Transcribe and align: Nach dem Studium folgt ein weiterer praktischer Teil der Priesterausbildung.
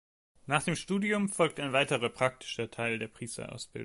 Nach 0.47 0.63
dem 0.63 0.75
Studium 0.75 1.29
folgt 1.29 1.59
ein 1.59 1.73
weiterer 1.73 2.09
praktischer 2.09 2.71
Teil 2.71 2.97
der 2.97 3.07
Priesterausbildung. 3.07 3.79